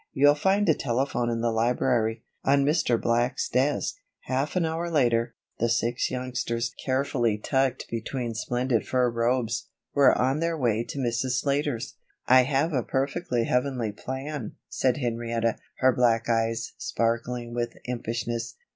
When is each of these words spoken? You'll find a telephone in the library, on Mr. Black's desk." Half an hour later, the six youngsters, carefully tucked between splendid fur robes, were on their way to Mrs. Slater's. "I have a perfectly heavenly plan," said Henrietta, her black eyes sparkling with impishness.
You'll 0.13 0.33
find 0.33 0.67
a 0.67 0.73
telephone 0.73 1.29
in 1.29 1.41
the 1.41 1.51
library, 1.51 2.23
on 2.43 2.65
Mr. 2.65 2.99
Black's 2.99 3.47
desk." 3.47 3.97
Half 4.21 4.55
an 4.55 4.65
hour 4.65 4.89
later, 4.89 5.35
the 5.59 5.69
six 5.69 6.09
youngsters, 6.09 6.73
carefully 6.83 7.37
tucked 7.37 7.85
between 7.87 8.33
splendid 8.33 8.87
fur 8.87 9.11
robes, 9.11 9.67
were 9.93 10.17
on 10.17 10.39
their 10.39 10.57
way 10.57 10.83
to 10.85 10.97
Mrs. 10.97 11.39
Slater's. 11.41 11.97
"I 12.25 12.45
have 12.45 12.73
a 12.73 12.81
perfectly 12.81 13.43
heavenly 13.43 13.91
plan," 13.91 14.53
said 14.69 14.97
Henrietta, 14.97 15.57
her 15.81 15.91
black 15.95 16.27
eyes 16.27 16.73
sparkling 16.79 17.53
with 17.53 17.77
impishness. 17.85 18.55